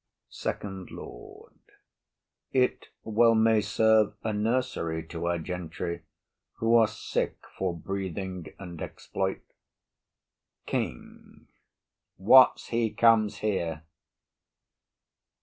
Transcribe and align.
SECOND 0.31 0.89
LORD. 0.89 1.53
It 2.51 2.87
well 3.03 3.35
may 3.35 3.61
serve 3.61 4.15
A 4.23 4.33
nursery 4.33 5.05
to 5.09 5.27
our 5.27 5.37
gentry, 5.37 6.05
who 6.53 6.73
are 6.73 6.87
sick 6.87 7.37
For 7.55 7.77
breathing 7.77 8.47
and 8.57 8.81
exploit. 8.81 9.43
KING. 10.65 11.49
What's 12.17 12.69
he 12.69 12.89
comes 12.89 13.41
here? 13.45 13.83